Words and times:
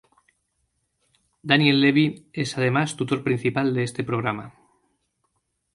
Daniel 1.43 1.79
Levy 1.79 2.25
es 2.33 2.57
además 2.57 2.95
tutor 2.95 3.23
principal 3.23 3.71
de 3.75 3.83
este 3.83 4.03
programa. 4.03 4.55